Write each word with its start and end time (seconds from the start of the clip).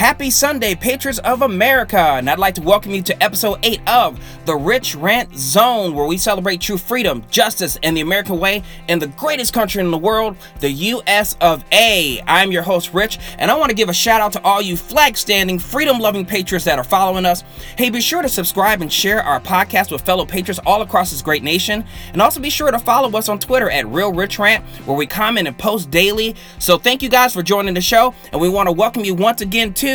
Happy 0.00 0.30
Sunday, 0.30 0.74
patriots 0.74 1.18
of 1.18 1.42
America, 1.42 1.98
and 1.98 2.30
I'd 2.30 2.38
like 2.38 2.54
to 2.54 2.62
welcome 2.62 2.92
you 2.92 3.02
to 3.02 3.22
episode 3.22 3.58
8 3.62 3.86
of 3.86 4.18
the 4.46 4.56
Rich 4.56 4.94
Rant 4.94 5.36
Zone, 5.36 5.94
where 5.94 6.06
we 6.06 6.16
celebrate 6.16 6.62
true 6.62 6.78
freedom, 6.78 7.22
justice, 7.30 7.78
and 7.82 7.94
the 7.94 8.00
American 8.00 8.38
way 8.38 8.62
in 8.88 8.98
the 8.98 9.08
greatest 9.08 9.52
country 9.52 9.82
in 9.82 9.90
the 9.90 9.98
world, 9.98 10.38
the 10.60 10.70
US 10.70 11.36
of 11.42 11.66
A. 11.70 12.18
I'm 12.26 12.50
your 12.50 12.62
host, 12.62 12.94
Rich, 12.94 13.18
and 13.36 13.50
I 13.50 13.58
want 13.58 13.68
to 13.68 13.76
give 13.76 13.90
a 13.90 13.92
shout 13.92 14.22
out 14.22 14.32
to 14.32 14.42
all 14.42 14.62
you 14.62 14.74
flag 14.74 15.18
standing, 15.18 15.58
freedom 15.58 15.98
loving 15.98 16.24
patriots 16.24 16.64
that 16.64 16.78
are 16.78 16.84
following 16.84 17.26
us. 17.26 17.42
Hey, 17.76 17.90
be 17.90 18.00
sure 18.00 18.22
to 18.22 18.28
subscribe 18.30 18.80
and 18.80 18.90
share 18.90 19.22
our 19.22 19.38
podcast 19.38 19.92
with 19.92 20.00
fellow 20.00 20.24
patriots 20.24 20.60
all 20.64 20.80
across 20.80 21.10
this 21.10 21.20
great 21.20 21.42
nation, 21.42 21.84
and 22.14 22.22
also 22.22 22.40
be 22.40 22.48
sure 22.48 22.70
to 22.70 22.78
follow 22.78 23.10
us 23.18 23.28
on 23.28 23.38
Twitter 23.38 23.68
at 23.68 23.86
Real 23.86 24.14
Rich 24.14 24.38
Rant, 24.38 24.64
where 24.86 24.96
we 24.96 25.06
comment 25.06 25.46
and 25.46 25.58
post 25.58 25.90
daily. 25.90 26.36
So, 26.58 26.78
thank 26.78 27.02
you 27.02 27.10
guys 27.10 27.34
for 27.34 27.42
joining 27.42 27.74
the 27.74 27.82
show, 27.82 28.14
and 28.32 28.40
we 28.40 28.48
want 28.48 28.66
to 28.66 28.72
welcome 28.72 29.04
you 29.04 29.14
once 29.14 29.42
again 29.42 29.74
to 29.74 29.89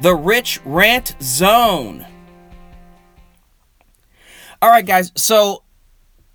the 0.00 0.14
Rich 0.14 0.60
Rant 0.64 1.14
Zone. 1.20 2.06
All 4.60 4.70
right, 4.70 4.84
guys. 4.84 5.12
So 5.14 5.62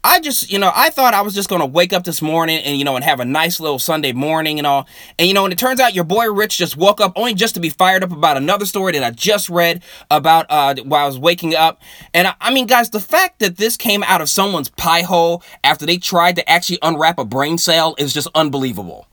I 0.06 0.20
just, 0.20 0.52
you 0.52 0.60
know, 0.60 0.72
I 0.76 0.90
thought 0.90 1.14
I 1.14 1.22
was 1.22 1.34
just 1.34 1.48
gonna 1.50 1.66
wake 1.66 1.94
up 1.94 2.04
this 2.04 2.22
morning 2.22 2.60
and 2.60 2.78
you 2.78 2.84
know 2.84 2.96
and 2.96 3.06
have 3.06 3.22
a 3.22 3.26
nice 3.26 3.60
little 3.60 3.80
Sunday 3.80 4.12
morning 4.12 4.58
and 4.58 4.68
all. 4.68 4.88
And 5.18 5.28
you 5.28 5.34
know, 5.34 5.46
and 5.46 5.54
it 5.54 5.58
turns 5.58 5.80
out 5.80 5.94
your 5.94 6.04
boy 6.04 6.30
Rich 6.32 6.58
just 6.58 6.76
woke 6.76 7.00
up 7.00 7.14
only 7.16 7.34
just 7.34 7.54
to 7.56 7.62
be 7.62 7.70
fired 7.70 8.04
up 8.04 8.12
about 8.12 8.36
another 8.36 8.66
story 8.66 8.92
that 8.94 9.04
I 9.04 9.12
just 9.12 9.50
read 9.50 9.82
about 10.12 10.46
uh 10.50 10.76
while 10.84 11.04
I 11.04 11.08
was 11.08 11.18
waking 11.18 11.56
up. 11.56 11.82
And 12.14 12.28
I, 12.28 12.36
I 12.42 12.54
mean, 12.54 12.68
guys, 12.68 12.90
the 12.90 13.00
fact 13.00 13.40
that 13.40 13.58
this 13.58 13.78
came 13.78 14.04
out 14.04 14.20
of 14.20 14.30
someone's 14.30 14.70
pie 14.70 15.04
hole 15.04 15.42
after 15.64 15.86
they 15.86 15.98
tried 15.98 16.36
to 16.36 16.50
actually 16.50 16.80
unwrap 16.82 17.18
a 17.18 17.26
brain 17.26 17.58
cell 17.58 17.96
is 17.98 18.14
just 18.14 18.28
unbelievable. 18.36 19.08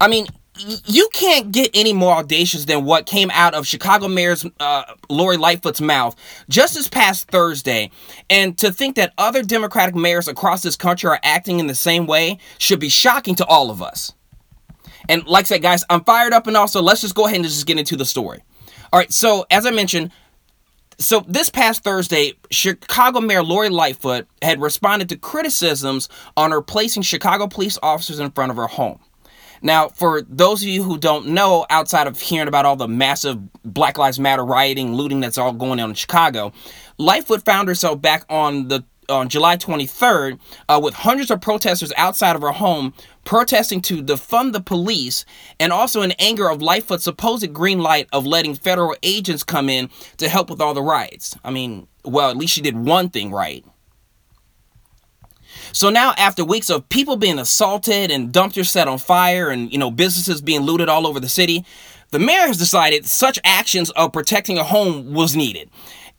I 0.00 0.08
mean, 0.08 0.26
you 0.58 1.08
can't 1.12 1.50
get 1.50 1.70
any 1.72 1.92
more 1.92 2.14
audacious 2.14 2.66
than 2.66 2.84
what 2.84 3.06
came 3.06 3.30
out 3.30 3.54
of 3.54 3.66
Chicago 3.66 4.06
Mayor's 4.08 4.44
uh, 4.60 4.84
Lori 5.08 5.36
Lightfoot's 5.36 5.80
mouth 5.80 6.14
just 6.48 6.74
this 6.74 6.88
past 6.88 7.28
Thursday. 7.28 7.90
And 8.28 8.56
to 8.58 8.70
think 8.70 8.96
that 8.96 9.14
other 9.16 9.42
Democratic 9.42 9.94
mayors 9.94 10.28
across 10.28 10.62
this 10.62 10.76
country 10.76 11.08
are 11.08 11.20
acting 11.22 11.58
in 11.58 11.68
the 11.68 11.74
same 11.74 12.06
way 12.06 12.38
should 12.58 12.80
be 12.80 12.90
shocking 12.90 13.34
to 13.36 13.46
all 13.46 13.70
of 13.70 13.82
us. 13.82 14.12
And 15.08 15.26
like 15.26 15.46
I 15.46 15.48
said, 15.48 15.62
guys, 15.62 15.84
I'm 15.88 16.04
fired 16.04 16.32
up 16.32 16.46
and 16.46 16.56
also 16.56 16.82
let's 16.82 17.00
just 17.00 17.14
go 17.14 17.26
ahead 17.26 17.36
and 17.36 17.44
just 17.44 17.66
get 17.66 17.78
into 17.78 17.96
the 17.96 18.04
story. 18.04 18.40
All 18.92 18.98
right, 18.98 19.12
so 19.12 19.46
as 19.50 19.64
I 19.64 19.70
mentioned, 19.70 20.12
so 20.98 21.24
this 21.26 21.48
past 21.50 21.82
Thursday, 21.82 22.34
Chicago 22.50 23.20
Mayor 23.20 23.42
Lori 23.42 23.70
Lightfoot 23.70 24.28
had 24.42 24.60
responded 24.60 25.08
to 25.08 25.16
criticisms 25.16 26.08
on 26.36 26.50
her 26.50 26.60
placing 26.60 27.02
Chicago 27.02 27.46
police 27.46 27.78
officers 27.82 28.18
in 28.18 28.30
front 28.30 28.50
of 28.50 28.56
her 28.56 28.66
home. 28.66 29.00
Now, 29.62 29.88
for 29.88 30.22
those 30.22 30.62
of 30.62 30.68
you 30.68 30.82
who 30.82 30.98
don't 30.98 31.28
know, 31.28 31.64
outside 31.70 32.06
of 32.06 32.20
hearing 32.20 32.48
about 32.48 32.66
all 32.66 32.76
the 32.76 32.88
massive 32.88 33.38
Black 33.62 33.96
Lives 33.96 34.18
Matter 34.18 34.44
rioting, 34.44 34.94
looting 34.94 35.20
that's 35.20 35.38
all 35.38 35.52
going 35.52 35.80
on 35.80 35.90
in 35.90 35.94
Chicago, 35.94 36.52
Lightfoot 36.98 37.44
found 37.44 37.68
herself 37.68 38.00
back 38.00 38.24
on 38.28 38.68
the 38.68 38.84
on 39.08 39.28
July 39.28 39.56
23rd 39.56 40.38
uh, 40.68 40.80
with 40.82 40.94
hundreds 40.94 41.30
of 41.30 41.40
protesters 41.40 41.92
outside 41.96 42.36
of 42.36 42.42
her 42.42 42.52
home 42.52 42.94
protesting 43.24 43.80
to 43.82 44.02
defund 44.02 44.52
the 44.52 44.60
police 44.60 45.24
and 45.60 45.72
also 45.72 46.02
in 46.02 46.12
anger 46.12 46.48
of 46.48 46.62
Lightfoot's 46.62 47.04
supposed 47.04 47.52
green 47.52 47.80
light 47.80 48.08
of 48.12 48.26
letting 48.26 48.54
federal 48.54 48.96
agents 49.02 49.42
come 49.42 49.68
in 49.68 49.90
to 50.16 50.28
help 50.28 50.48
with 50.50 50.60
all 50.60 50.72
the 50.72 50.82
riots. 50.82 51.36
I 51.44 51.50
mean, 51.50 51.88
well, 52.04 52.30
at 52.30 52.36
least 52.36 52.54
she 52.54 52.62
did 52.62 52.76
one 52.76 53.10
thing 53.10 53.32
right. 53.32 53.64
So 55.72 55.88
now, 55.88 56.12
after 56.18 56.44
weeks 56.44 56.68
of 56.68 56.88
people 56.90 57.16
being 57.16 57.38
assaulted 57.38 58.10
and 58.10 58.32
dumpsters 58.32 58.68
set 58.68 58.88
on 58.88 58.98
fire 58.98 59.50
and, 59.50 59.72
you 59.72 59.78
know, 59.78 59.90
businesses 59.90 60.42
being 60.42 60.60
looted 60.60 60.88
all 60.88 61.06
over 61.06 61.18
the 61.18 61.30
city, 61.30 61.64
the 62.10 62.18
mayor 62.18 62.46
has 62.46 62.58
decided 62.58 63.06
such 63.06 63.38
actions 63.42 63.90
of 63.92 64.12
protecting 64.12 64.58
a 64.58 64.64
home 64.64 65.14
was 65.14 65.34
needed. 65.34 65.70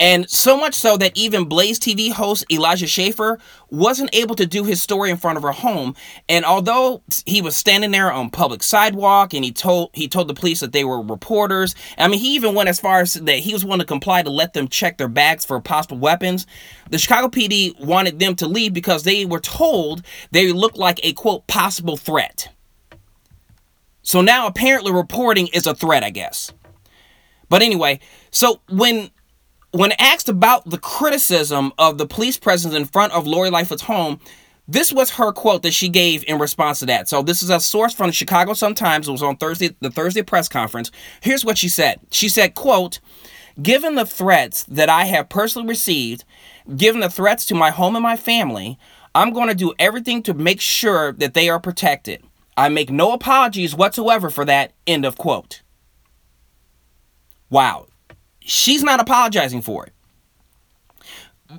And 0.04 0.30
so 0.30 0.58
much 0.58 0.74
so 0.74 0.98
that 0.98 1.16
even 1.16 1.46
Blaze 1.46 1.80
TV 1.80 2.12
host 2.12 2.44
Elijah 2.52 2.88
Schaffer 2.88 3.40
wasn't 3.70 4.14
able 4.14 4.36
to 4.36 4.46
do 4.46 4.66
his 4.66 4.82
story 4.82 5.10
in 5.10 5.16
front 5.16 5.38
of 5.38 5.44
her 5.44 5.54
home. 5.54 5.96
And 6.28 6.44
although 6.44 7.02
he 7.26 7.42
was 7.42 7.56
standing 7.56 7.92
there 7.92 8.12
on 8.12 8.30
public 8.30 8.64
sidewalk 8.64 9.34
and 9.34 9.46
he 9.46 9.54
told 9.54 9.92
he 9.94 10.10
told 10.10 10.28
the 10.28 10.34
police 10.34 10.60
that 10.60 10.74
they 10.74 10.84
were 10.84 11.02
reporters, 11.02 11.74
I 11.98 12.10
mean 12.10 12.20
he 12.20 12.36
even 12.36 12.54
went 12.54 12.68
as 12.68 12.82
far 12.82 13.00
as 13.00 13.14
that 13.14 13.38
he 13.38 13.54
was 13.54 13.64
willing 13.64 13.80
to 13.80 13.86
comply 13.86 14.22
to 14.24 14.30
let 14.30 14.52
them 14.52 14.68
check 14.68 14.98
their 14.98 15.08
bags 15.08 15.46
for 15.46 15.62
possible 15.62 15.98
weapons. 15.98 16.48
The 16.90 16.98
Chicago 16.98 17.30
PD 17.30 17.80
wanted 17.80 18.20
them 18.20 18.36
to 18.36 18.46
leave 18.46 18.74
because 18.74 19.04
they 19.04 19.24
were 19.24 19.40
told 19.40 20.04
they 20.32 20.52
looked 20.52 20.78
like 20.78 21.00
a 21.02 21.14
quote 21.14 21.48
possible 21.48 21.96
threat. 21.96 22.50
So 24.02 24.20
now 24.20 24.48
apparently 24.48 24.92
reporting 24.92 25.48
is 25.54 25.66
a 25.66 25.74
threat, 25.74 26.04
I 26.04 26.10
guess. 26.10 26.52
But 27.48 27.62
anyway, 27.62 28.02
so 28.32 28.60
when 28.68 29.10
when 29.74 29.92
asked 29.94 30.30
about 30.30 30.70
the 30.70 30.78
criticism 30.78 31.74
of 31.80 31.98
the 31.98 32.06
police 32.06 32.38
presence 32.38 32.76
in 32.76 32.86
front 32.86 33.12
of 33.12 33.26
Lori 33.26 33.50
Lightfoot's 33.50 33.82
home, 33.82 34.20
this 34.68 34.94
was 34.94 35.10
her 35.12 35.32
quote 35.32 35.64
that 35.64 35.74
she 35.74 35.90
gave 35.90 36.24
in 36.26 36.38
response 36.38 36.80
to 36.80 36.86
that. 36.86 37.10
So 37.10 37.24
this 37.24 37.42
is 37.42 37.50
a 37.50 37.60
source 37.60 37.94
from 37.94 38.08
the 38.08 38.14
Chicago 38.14 38.54
Sun-Times. 38.54 39.08
It 39.08 39.12
was 39.12 39.24
on 39.24 39.36
Thursday, 39.36 39.76
the 39.80 39.90
Thursday 39.90 40.22
press 40.22 40.48
conference. 40.48 40.92
Here's 41.22 41.44
what 41.44 41.58
she 41.58 41.70
said. 41.70 42.00
She 42.12 42.30
said, 42.30 42.54
quote, 42.54 43.00
Given 43.62 43.96
the 43.96 44.06
threats 44.06 44.64
that 44.64 44.90
I 44.90 45.06
have 45.06 45.28
personally 45.30 45.68
received, 45.68 46.24
given 46.76 47.02
the 47.02 47.10
threats 47.10 47.46
to 47.48 47.56
my 47.56 47.72
home 47.72 47.96
and 47.96 48.04
my 48.04 48.16
family, 48.16 48.78
I'm 49.16 49.34
going 49.34 49.50
to 49.50 49.56
do 49.56 49.74
everything 49.80 50.22
to 50.24 50.36
make 50.36 50.62
sure 50.62 51.14
that 51.14 51.34
they 51.34 51.50
are 51.50 51.60
protected. 51.60 52.24
I 52.56 52.70
make 52.70 52.92
no 52.92 53.12
apologies 53.12 53.76
whatsoever 53.76 54.30
for 54.30 54.46
that. 54.46 54.74
End 54.86 55.04
of 55.04 55.18
quote. 55.18 55.62
Wow. 57.50 57.88
She's 58.46 58.84
not 58.84 59.00
apologizing 59.00 59.62
for 59.62 59.86
it. 59.86 59.94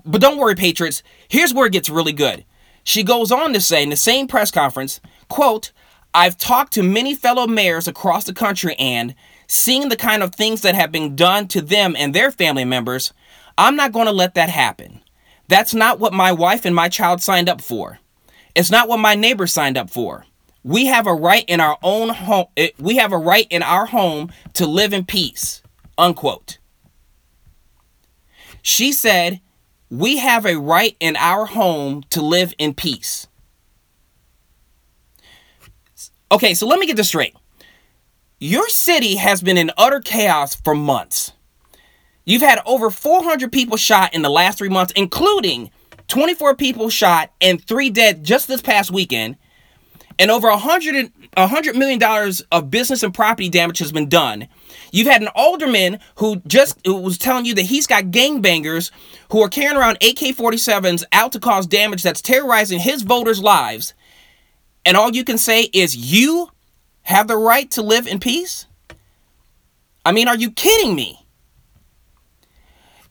But 0.05 0.21
don't 0.21 0.39
worry, 0.39 0.55
Patriots. 0.55 1.03
Here's 1.29 1.55
where 1.55 1.67
it 1.67 1.73
gets 1.73 1.89
really 1.89 2.13
good. 2.13 2.45
She 2.83 3.03
goes 3.03 3.33
on 3.33 3.53
to 3.53 3.61
say 3.61 3.83
in 3.83 3.91
the 3.91 3.97
same 3.97 4.27
press 4.27 4.51
conference, 4.51 5.01
quote, 5.29 5.73
I've 6.13 6.39
talked 6.39 6.73
to 6.75 6.83
many 6.83 7.15
fellow 7.15 7.47
mayors 7.47 7.89
across 7.89 8.25
the 8.25 8.35
country 8.35 8.75
and 8.79 9.15
seeing 9.47 9.89
the 9.89 9.97
kind 9.97 10.23
of 10.23 10.35
things 10.35 10.63
that 10.63 10.75
have 10.75 10.93
been 10.93 11.17
done 11.17 11.49
to 11.49 11.61
them 11.61 11.97
and 11.99 12.15
their 12.15 12.31
family 12.31 12.65
members, 12.65 13.13
I'm 13.59 13.77
not 13.77 13.93
going 13.93 14.07
to 14.07 14.13
let 14.13 14.35
that 14.35 14.49
happen. 14.49 15.01
That's 15.49 15.75
not 15.75 15.99
what 15.99 16.13
my 16.13 16.33
wife 16.33 16.65
and 16.65 16.75
my 16.75 16.89
child 16.89 17.21
signed 17.23 17.49
up 17.49 17.61
for. 17.61 17.99
It's 18.55 18.71
not 18.71 18.89
what 18.89 18.99
my 18.99 19.15
neighbors 19.15 19.53
signed 19.53 19.77
up 19.77 19.91
for. 19.91 20.25
We 20.63 20.87
have 20.87 21.07
a 21.07 21.15
right 21.15 21.45
in 21.47 21.61
our 21.61 21.79
own 21.83 22.11
home. 22.11 22.47
Eh, 22.57 22.71
we 22.79 22.97
have 22.97 23.13
a 23.13 23.19
right 23.19 23.47
in 23.51 23.63
our 23.63 23.87
home 23.87 24.33
to 24.55 24.67
live 24.67 24.93
in 24.93 25.05
peace. 25.05 25.63
Unquote. 25.99 26.59
She 28.65 28.93
said, 28.93 29.41
We 29.91 30.17
have 30.17 30.47
a 30.47 30.57
right 30.57 30.97
in 30.99 31.17
our 31.17 31.45
home 31.45 32.03
to 32.11 32.23
live 32.23 32.55
in 32.59 32.73
peace. 32.73 33.29
Okay, 36.33 36.55
so 36.55 36.67
let 36.67 36.81
me 36.81 36.87
get 36.87 36.97
this 36.97 37.09
straight. 37.09 37.37
Your 38.41 38.69
city 38.69 39.17
has 39.17 39.43
been 39.43 39.59
in 39.59 39.71
utter 39.77 40.01
chaos 40.01 40.57
for 40.57 40.75
months. 40.75 41.33
You've 42.25 42.43
had 42.43 42.59
over 42.65 42.91
400 42.91 43.53
people 43.53 43.77
shot 43.77 44.15
in 44.15 44.23
the 44.23 44.31
last 44.31 44.57
three 44.59 44.71
months, 44.71 44.95
including 44.97 45.71
24 46.09 46.57
people 46.57 46.89
shot 46.89 47.31
and 47.43 47.63
three 47.63 47.91
dead 47.91 48.25
just 48.25 48.49
this 48.49 48.63
past 48.63 48.91
weekend. 48.91 49.37
And 50.19 50.31
over 50.31 50.49
100, 50.49 51.13
$100 51.37 51.75
million 51.75 52.33
of 52.53 52.71
business 52.71 53.03
and 53.03 53.13
property 53.13 53.49
damage 53.49 53.79
has 53.81 53.91
been 53.91 54.09
done. 54.09 54.47
You've 54.93 55.09
had 55.09 55.23
an 55.23 55.29
alderman 55.35 55.99
who 56.17 56.37
just 56.47 56.79
was 56.87 57.19
telling 57.19 57.45
you 57.45 57.55
that 57.55 57.63
he's 57.63 57.87
got 57.87 58.05
gangbangers 58.05 58.93
who 59.33 59.43
are 59.43 59.49
carrying 59.49 59.77
around 59.77 59.97
AK-47s 59.97 61.05
out 61.13 61.33
to 61.33 61.41
cause 61.41 61.67
damage 61.67 62.03
that's 62.03 62.23
terrorizing 62.23 62.79
his 62.79 63.03
voters' 63.03 63.43
lives. 63.43 63.95
And 64.85 64.97
all 64.97 65.11
you 65.11 65.25
can 65.25 65.39
say 65.39 65.63
is 65.73 65.97
you 65.97 66.51
have 67.03 67.27
the 67.27 67.37
right 67.37 67.71
to 67.73 67.83
live 67.83 68.07
in 68.07 68.21
peace? 68.21 68.67
I 70.05 70.13
mean, 70.13 70.29
are 70.29 70.37
you 70.37 70.51
kidding 70.51 70.95
me? 70.95 71.24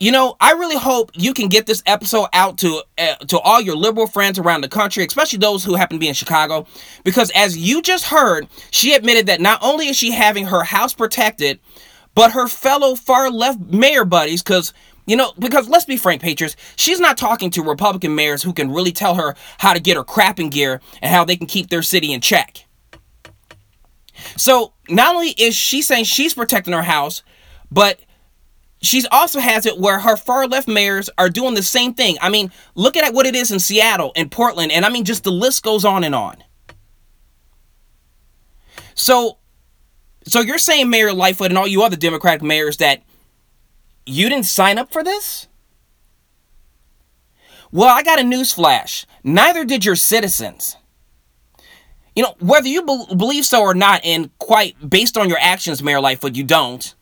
You 0.04 0.12
know, 0.12 0.36
I 0.42 0.52
really 0.52 0.76
hope 0.76 1.12
you 1.14 1.34
can 1.34 1.48
get 1.48 1.66
this 1.66 1.82
episode 1.86 2.28
out 2.34 2.58
to 2.58 2.84
uh, 2.98 3.16
to 3.30 3.40
all 3.40 3.62
your 3.62 3.78
liberal 3.78 4.06
friends 4.06 4.38
around 4.38 4.60
the 4.60 4.68
country, 4.68 5.06
especially 5.06 5.40
those 5.40 5.64
who 5.64 5.76
happen 5.76 5.96
to 5.96 6.00
be 6.00 6.10
in 6.10 6.14
Chicago, 6.14 6.68
because 7.06 7.32
as 7.34 7.58
you 7.58 7.82
just 7.82 8.04
heard, 8.04 8.50
she 8.70 8.96
admitted 8.96 9.28
that 9.28 9.40
not 9.40 9.64
only 9.64 9.88
is 9.88 9.96
she 9.96 10.12
having 10.12 10.48
her 10.48 10.62
house 10.62 10.94
protected, 10.94 11.58
but 12.16 12.34
her 12.34 12.50
fellow 12.50 12.96
far 12.96 13.32
left 13.32 13.62
mayor 13.62 14.04
buddies, 14.04 14.44
because 14.44 14.74
you 15.06 15.16
know, 15.16 15.32
because 15.40 15.70
let's 15.70 15.86
be 15.86 15.96
frank, 15.96 16.22
Patriots, 16.22 16.58
she's 16.76 17.00
not 17.00 17.18
talking 17.18 17.50
to 17.52 17.64
Republican 17.64 18.14
mayors 18.14 18.44
who 18.44 18.52
can 18.52 18.74
really 18.74 18.92
tell 18.92 19.16
her 19.16 19.36
how 19.58 19.72
to 19.72 19.80
get 19.80 19.96
her 19.96 20.04
crap 20.04 20.38
in 20.38 20.50
gear 20.50 20.82
and 21.02 21.14
how 21.14 21.24
they 21.24 21.38
can 21.38 21.48
keep 21.48 21.70
their 21.70 21.82
city 21.82 22.12
in 22.12 22.20
check. 22.20 22.66
So 24.36 24.74
not 24.90 25.16
only 25.16 25.30
is 25.30 25.56
she 25.56 25.82
saying 25.82 26.04
she's 26.04 26.34
protecting 26.34 26.74
her 26.74 26.84
house, 26.84 27.24
but 27.72 28.02
she 28.83 29.03
also 29.12 29.39
has 29.39 29.65
it 29.65 29.80
where 29.80 30.00
her 30.00 30.15
far 30.18 30.45
left 30.47 30.68
mayors 30.68 31.09
are 31.18 31.30
doing 31.30 31.56
the 31.56 31.63
same 31.63 31.94
thing. 31.94 32.18
I 32.21 32.30
mean, 32.30 32.51
look 32.75 32.95
at 32.97 33.13
what 33.13 33.25
it 33.25 33.35
is 33.35 33.51
in 33.51 33.59
Seattle 33.59 34.12
and 34.15 34.30
Portland, 34.30 34.71
and 34.71 34.85
I 34.85 34.89
mean, 34.89 35.06
just 35.06 35.24
the 35.24 35.31
list 35.31 35.63
goes 35.63 35.85
on 35.85 36.03
and 36.03 36.13
on. 36.13 36.44
So, 38.94 39.38
So 40.25 40.41
you're 40.41 40.57
saying 40.59 40.89
Mayor 40.89 41.13
Lightfoot 41.13 41.50
and 41.50 41.57
all 41.57 41.68
you 41.68 41.81
other 41.83 41.95
Democratic 41.95 42.41
mayors 42.44 42.77
that 42.77 43.01
you 44.06 44.30
didn't 44.30 44.45
sign 44.45 44.77
up 44.77 44.91
for 44.91 45.03
this? 45.03 45.47
Well, 47.71 47.89
I 47.89 48.03
got 48.03 48.19
a 48.19 48.24
news 48.24 48.51
flash. 48.53 49.06
Neither 49.24 49.65
did 49.65 49.83
your 49.83 49.95
citizens. 49.95 50.77
You 52.15 52.24
know, 52.24 52.35
whether 52.39 52.68
you 52.68 52.83
be- 52.85 53.15
believe 53.15 53.45
so 53.45 53.62
or 53.62 53.74
not, 53.74 54.01
and 54.06 54.30
quite 54.38 54.75
based 54.88 55.18
on 55.18 55.27
your 55.30 55.39
actions, 55.39 55.81
Mayor 55.81 56.00
Lightfoot, 56.00 56.35
you 56.35 56.44
don't. 56.44 56.94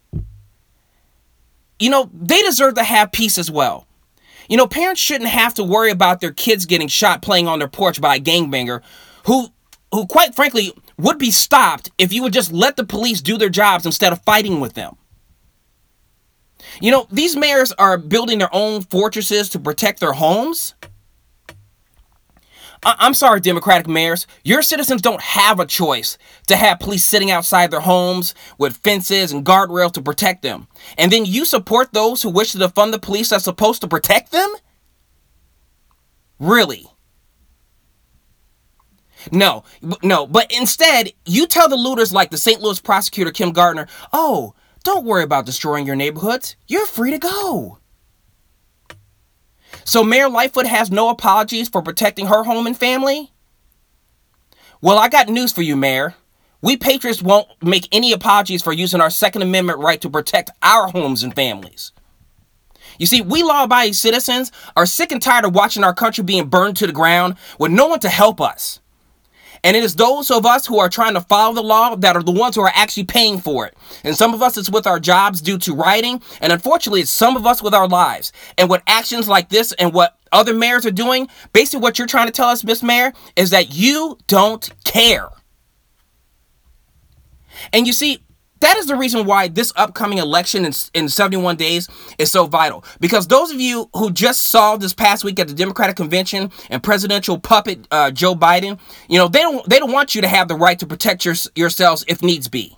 You 1.81 1.89
know, 1.89 2.11
they 2.13 2.43
deserve 2.43 2.75
to 2.75 2.83
have 2.83 3.11
peace 3.11 3.39
as 3.39 3.49
well. 3.49 3.87
You 4.47 4.55
know, 4.55 4.67
parents 4.67 5.01
shouldn't 5.01 5.31
have 5.31 5.55
to 5.55 5.63
worry 5.63 5.89
about 5.89 6.21
their 6.21 6.31
kids 6.31 6.67
getting 6.67 6.87
shot 6.87 7.23
playing 7.23 7.47
on 7.47 7.57
their 7.57 7.67
porch 7.67 7.99
by 7.99 8.17
a 8.17 8.19
gangbanger 8.19 8.81
who 9.25 9.47
who 9.91 10.05
quite 10.05 10.35
frankly 10.35 10.73
would 10.97 11.17
be 11.17 11.31
stopped 11.31 11.89
if 11.97 12.13
you 12.13 12.21
would 12.21 12.33
just 12.33 12.53
let 12.53 12.75
the 12.75 12.85
police 12.85 13.19
do 13.19 13.37
their 13.37 13.49
jobs 13.49 13.85
instead 13.85 14.13
of 14.13 14.21
fighting 14.21 14.59
with 14.59 14.73
them. 14.73 14.95
You 16.79 16.91
know, 16.91 17.07
these 17.11 17.35
mayors 17.35 17.71
are 17.73 17.97
building 17.97 18.37
their 18.37 18.53
own 18.53 18.81
fortresses 18.81 19.49
to 19.49 19.59
protect 19.59 19.99
their 19.99 20.13
homes. 20.13 20.75
I- 22.83 22.95
I'm 22.99 23.13
sorry, 23.13 23.39
Democratic 23.39 23.87
mayors. 23.87 24.25
Your 24.43 24.61
citizens 24.61 25.01
don't 25.01 25.21
have 25.21 25.59
a 25.59 25.65
choice 25.65 26.17
to 26.47 26.55
have 26.55 26.79
police 26.79 27.03
sitting 27.03 27.29
outside 27.29 27.69
their 27.71 27.81
homes 27.81 28.33
with 28.57 28.77
fences 28.77 29.31
and 29.31 29.45
guardrails 29.45 29.93
to 29.93 30.01
protect 30.01 30.41
them. 30.41 30.67
And 30.97 31.11
then 31.11 31.25
you 31.25 31.45
support 31.45 31.93
those 31.93 32.23
who 32.23 32.29
wish 32.29 32.53
to 32.53 32.57
defund 32.57 32.91
the 32.91 32.99
police 32.99 33.29
that's 33.29 33.43
supposed 33.43 33.81
to 33.81 33.87
protect 33.87 34.31
them? 34.31 34.51
Really? 36.39 36.87
No, 39.31 39.63
no, 40.01 40.25
but 40.25 40.51
instead, 40.51 41.11
you 41.27 41.45
tell 41.45 41.69
the 41.69 41.75
looters 41.75 42.11
like 42.11 42.31
the 42.31 42.37
St. 42.39 42.59
Louis 42.59 42.79
prosecutor 42.79 43.31
Kim 43.31 43.51
Gardner, 43.51 43.87
oh, 44.11 44.55
don't 44.83 45.05
worry 45.05 45.21
about 45.21 45.45
destroying 45.45 45.85
your 45.85 45.95
neighborhoods. 45.95 46.55
You're 46.67 46.87
free 46.87 47.11
to 47.11 47.19
go. 47.19 47.77
So 49.83 50.03
Mayor 50.03 50.29
Lightfoot 50.29 50.67
has 50.67 50.91
no 50.91 51.09
apologies 51.09 51.69
for 51.69 51.81
protecting 51.81 52.27
her 52.27 52.43
home 52.43 52.67
and 52.67 52.77
family? 52.77 53.31
Well, 54.81 54.97
I 54.97 55.09
got 55.09 55.29
news 55.29 55.51
for 55.51 55.61
you, 55.61 55.75
Mayor. 55.75 56.15
We 56.61 56.77
patriots 56.77 57.21
won't 57.21 57.47
make 57.63 57.87
any 57.91 58.11
apologies 58.11 58.61
for 58.61 58.73
using 58.73 59.01
our 59.01 59.09
Second 59.09 59.41
Amendment 59.41 59.79
right 59.79 59.99
to 60.01 60.09
protect 60.09 60.51
our 60.61 60.87
homes 60.89 61.23
and 61.23 61.33
families. 61.33 61.91
You 62.99 63.07
see, 63.07 63.21
we 63.21 63.41
law 63.41 63.63
abiding 63.63 63.93
citizens 63.93 64.51
are 64.75 64.85
sick 64.85 65.11
and 65.11 65.21
tired 65.21 65.45
of 65.45 65.55
watching 65.55 65.83
our 65.83 65.93
country 65.93 66.23
being 66.23 66.49
burned 66.49 66.77
to 66.77 66.87
the 66.87 66.93
ground 66.93 67.35
with 67.57 67.71
no 67.71 67.87
one 67.87 67.99
to 68.01 68.09
help 68.09 68.39
us. 68.39 68.80
And 69.63 69.77
it 69.77 69.83
is 69.83 69.95
those 69.95 70.31
of 70.31 70.45
us 70.45 70.65
who 70.65 70.79
are 70.79 70.89
trying 70.89 71.13
to 71.13 71.21
follow 71.21 71.53
the 71.53 71.61
law 71.61 71.95
that 71.95 72.15
are 72.15 72.23
the 72.23 72.31
ones 72.31 72.55
who 72.55 72.61
are 72.61 72.71
actually 72.73 73.03
paying 73.03 73.39
for 73.39 73.67
it. 73.67 73.77
And 74.03 74.15
some 74.15 74.33
of 74.33 74.41
us 74.41 74.57
it's 74.57 74.71
with 74.71 74.87
our 74.87 74.99
jobs 74.99 75.41
due 75.41 75.57
to 75.59 75.75
writing, 75.75 76.21
and 76.39 76.51
unfortunately 76.51 77.01
it's 77.01 77.11
some 77.11 77.37
of 77.37 77.45
us 77.45 77.61
with 77.61 77.73
our 77.73 77.87
lives. 77.87 78.31
And 78.57 78.69
what 78.69 78.83
actions 78.87 79.27
like 79.27 79.49
this 79.49 79.71
and 79.73 79.93
what 79.93 80.17
other 80.31 80.53
mayors 80.53 80.85
are 80.85 80.91
doing, 80.91 81.27
basically 81.53 81.81
what 81.81 81.99
you're 81.99 82.07
trying 82.07 82.27
to 82.27 82.33
tell 82.33 82.49
us, 82.49 82.63
Miss 82.63 82.81
Mayor, 82.81 83.13
is 83.35 83.51
that 83.51 83.73
you 83.73 84.17
don't 84.27 84.71
care. 84.83 85.29
And 87.73 87.85
you 87.85 87.93
see, 87.93 88.23
that 88.61 88.77
is 88.77 88.85
the 88.85 88.95
reason 88.95 89.25
why 89.25 89.47
this 89.47 89.73
upcoming 89.75 90.19
election 90.19 90.65
in, 90.65 90.73
in 90.93 91.09
71 91.09 91.57
days 91.57 91.89
is 92.17 92.31
so 92.31 92.45
vital. 92.45 92.83
Because 92.99 93.27
those 93.27 93.51
of 93.51 93.59
you 93.59 93.89
who 93.95 94.11
just 94.11 94.43
saw 94.43 94.77
this 94.77 94.93
past 94.93 95.23
week 95.23 95.39
at 95.39 95.47
the 95.47 95.53
Democratic 95.53 95.95
convention 95.95 96.51
and 96.69 96.81
presidential 96.81 97.39
puppet 97.39 97.87
uh, 97.91 98.11
Joe 98.11 98.35
Biden, 98.35 98.79
you 99.09 99.17
know 99.17 99.27
they 99.27 99.41
don't 99.41 99.67
they 99.69 99.79
don't 99.79 99.91
want 99.91 100.15
you 100.15 100.21
to 100.21 100.27
have 100.27 100.47
the 100.47 100.55
right 100.55 100.79
to 100.79 100.87
protect 100.87 101.25
your, 101.25 101.35
yourselves 101.55 102.05
if 102.07 102.21
needs 102.21 102.47
be. 102.47 102.77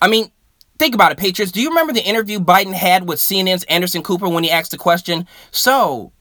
I 0.00 0.08
mean, 0.08 0.32
think 0.78 0.94
about 0.94 1.12
it, 1.12 1.18
Patriots. 1.18 1.52
Do 1.52 1.60
you 1.60 1.68
remember 1.68 1.92
the 1.92 2.04
interview 2.04 2.40
Biden 2.40 2.72
had 2.72 3.08
with 3.08 3.20
CNN's 3.20 3.64
Anderson 3.64 4.02
Cooper 4.02 4.28
when 4.28 4.42
he 4.42 4.50
asked 4.50 4.72
the 4.72 4.78
question? 4.78 5.26
So, 5.50 6.12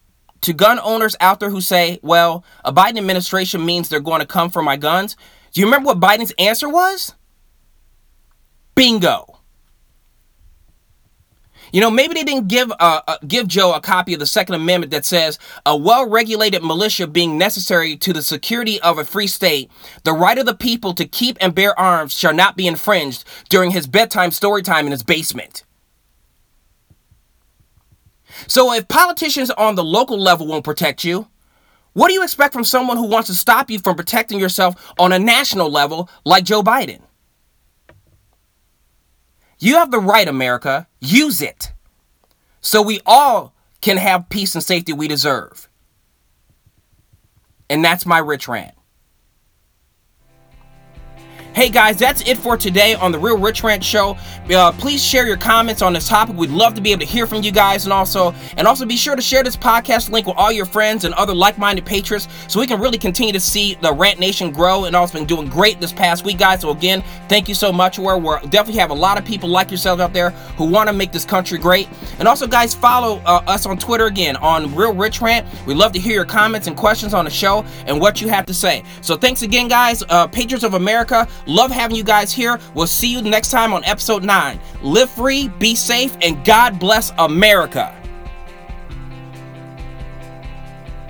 to 0.41 0.53
gun 0.53 0.79
owners 0.79 1.15
out 1.19 1.39
there 1.39 1.49
who 1.49 1.61
say, 1.61 1.99
"Well, 2.01 2.43
a 2.65 2.73
Biden 2.73 2.97
administration 2.97 3.65
means 3.65 3.89
they're 3.89 3.99
going 3.99 4.21
to 4.21 4.27
come 4.27 4.49
for 4.49 4.61
my 4.61 4.77
guns," 4.77 5.15
do 5.53 5.61
you 5.61 5.67
remember 5.67 5.87
what 5.87 5.99
Biden's 5.99 6.33
answer 6.37 6.69
was? 6.69 7.13
Bingo. 8.81 9.37
You 11.71 11.81
know, 11.81 11.91
maybe 11.91 12.15
they 12.15 12.23
didn't 12.23 12.47
give 12.47 12.71
uh, 12.71 13.01
uh, 13.07 13.17
give 13.27 13.47
Joe 13.47 13.73
a 13.73 13.79
copy 13.79 14.15
of 14.15 14.19
the 14.19 14.25
Second 14.25 14.55
Amendment 14.55 14.89
that 14.89 15.05
says 15.05 15.37
a 15.67 15.77
well-regulated 15.77 16.63
militia 16.63 17.05
being 17.05 17.37
necessary 17.37 17.95
to 17.97 18.11
the 18.11 18.23
security 18.23 18.81
of 18.81 18.97
a 18.97 19.05
free 19.05 19.27
state, 19.27 19.69
the 20.03 20.13
right 20.13 20.35
of 20.35 20.47
the 20.47 20.55
people 20.55 20.95
to 20.95 21.05
keep 21.05 21.37
and 21.39 21.53
bear 21.53 21.79
arms 21.79 22.17
shall 22.17 22.33
not 22.33 22.57
be 22.57 22.65
infringed 22.65 23.23
during 23.49 23.69
his 23.69 23.85
bedtime 23.85 24.31
story 24.31 24.63
time 24.63 24.87
in 24.87 24.91
his 24.91 25.03
basement. 25.03 25.63
So 28.47 28.73
if 28.73 28.87
politicians 28.87 29.51
on 29.51 29.75
the 29.75 29.83
local 29.83 30.17
level 30.17 30.47
won't 30.47 30.65
protect 30.65 31.03
you, 31.03 31.27
what 31.93 32.07
do 32.07 32.15
you 32.15 32.23
expect 32.23 32.51
from 32.51 32.63
someone 32.63 32.97
who 32.97 33.05
wants 33.05 33.27
to 33.27 33.35
stop 33.35 33.69
you 33.69 33.77
from 33.77 33.95
protecting 33.95 34.39
yourself 34.39 34.91
on 34.97 35.11
a 35.13 35.19
national 35.19 35.69
level 35.69 36.09
like 36.25 36.45
Joe 36.45 36.63
Biden? 36.63 37.01
You 39.63 39.75
have 39.75 39.91
the 39.91 39.99
right, 39.99 40.27
America. 40.27 40.87
Use 40.99 41.39
it. 41.39 41.71
So 42.61 42.81
we 42.81 42.99
all 43.05 43.53
can 43.79 43.97
have 43.97 44.27
peace 44.27 44.55
and 44.55 44.63
safety 44.63 44.91
we 44.91 45.07
deserve. 45.07 45.69
And 47.69 47.85
that's 47.85 48.05
my 48.05 48.17
rich 48.17 48.47
rant. 48.47 48.73
Hey 51.53 51.69
guys, 51.69 51.99
that's 51.99 52.21
it 52.21 52.37
for 52.37 52.55
today 52.55 52.95
on 52.95 53.11
the 53.11 53.19
Real 53.19 53.37
Rich 53.37 53.61
Rant 53.61 53.83
Show. 53.83 54.15
Uh, 54.49 54.71
please 54.71 55.03
share 55.03 55.27
your 55.27 55.35
comments 55.35 55.81
on 55.81 55.91
this 55.91 56.07
topic. 56.07 56.37
We'd 56.37 56.49
love 56.49 56.75
to 56.75 56.81
be 56.81 56.93
able 56.93 57.01
to 57.01 57.05
hear 57.05 57.27
from 57.27 57.43
you 57.43 57.51
guys, 57.51 57.83
and 57.83 57.91
also, 57.91 58.33
and 58.55 58.65
also 58.65 58.85
be 58.85 58.95
sure 58.95 59.17
to 59.17 59.21
share 59.21 59.43
this 59.43 59.57
podcast 59.57 60.09
link 60.09 60.27
with 60.27 60.37
all 60.37 60.53
your 60.53 60.65
friends 60.65 61.03
and 61.03 61.13
other 61.15 61.35
like-minded 61.35 61.85
patriots, 61.85 62.29
so 62.47 62.61
we 62.61 62.67
can 62.67 62.79
really 62.79 62.97
continue 62.97 63.33
to 63.33 63.39
see 63.39 63.75
the 63.81 63.91
Rant 63.91 64.17
Nation 64.17 64.51
grow. 64.51 64.85
And 64.85 64.95
also 64.95 65.17
been 65.17 65.27
doing 65.27 65.49
great 65.49 65.81
this 65.81 65.91
past 65.91 66.23
week, 66.23 66.37
guys. 66.37 66.61
So 66.61 66.69
again, 66.69 67.03
thank 67.27 67.49
you 67.49 67.53
so 67.53 67.73
much. 67.73 67.99
Where 67.99 68.17
we 68.17 68.29
definitely 68.47 68.79
have 68.79 68.91
a 68.91 68.95
lot 68.95 69.17
of 69.17 69.25
people 69.25 69.49
like 69.49 69.69
yourselves 69.69 70.01
out 70.01 70.13
there 70.13 70.29
who 70.55 70.63
want 70.63 70.87
to 70.87 70.93
make 70.93 71.11
this 71.11 71.25
country 71.25 71.59
great. 71.59 71.89
And 72.19 72.29
also, 72.29 72.47
guys, 72.47 72.73
follow 72.73 73.21
uh, 73.25 73.43
us 73.45 73.65
on 73.65 73.77
Twitter 73.77 74.05
again 74.05 74.37
on 74.37 74.73
Real 74.73 74.93
Rich 74.93 75.19
Rant. 75.19 75.45
We 75.65 75.73
love 75.73 75.91
to 75.91 75.99
hear 75.99 76.13
your 76.13 76.23
comments 76.23 76.67
and 76.67 76.77
questions 76.77 77.13
on 77.13 77.25
the 77.25 77.31
show 77.31 77.65
and 77.87 77.99
what 77.99 78.21
you 78.21 78.29
have 78.29 78.45
to 78.45 78.53
say. 78.53 78.83
So 79.01 79.17
thanks 79.17 79.41
again, 79.41 79.67
guys. 79.67 80.01
Uh, 80.07 80.27
Patriots 80.27 80.63
of 80.63 80.75
America. 80.75 81.27
Love 81.45 81.71
having 81.71 81.95
you 81.95 82.03
guys 82.03 82.31
here. 82.31 82.59
We'll 82.73 82.87
see 82.87 83.11
you 83.11 83.21
next 83.21 83.51
time 83.51 83.73
on 83.73 83.83
episode 83.83 84.23
9. 84.23 84.59
Live 84.81 85.09
free, 85.09 85.47
be 85.47 85.75
safe, 85.75 86.15
and 86.21 86.43
God 86.45 86.79
bless 86.79 87.11
America. 87.17 88.00